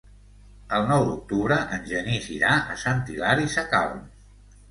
[0.77, 4.01] El nou d'octubre en Genís irà a Sant Hilari Sacalm.